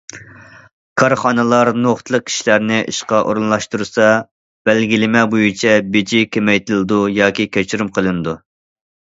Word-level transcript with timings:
كارخانىلار 1.01 1.69
نۇقتىلىق 1.83 2.25
كىشىلەرنى 2.29 2.79
ئىشقا 2.93 3.19
ئورۇنلاشتۇرسا، 3.27 4.09
بەلگىلىمە 4.71 5.23
بويىچە 5.35 5.77
بېجى 5.99 6.25
كېمەيتىلىدۇ 6.39 7.01
ياكى 7.21 7.49
كەچۈرۈم 7.59 7.95
قىلىنىدۇ. 8.01 8.37